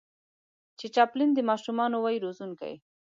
[0.79, 2.73] چې چاپلين د ماشومانو وای روزونکی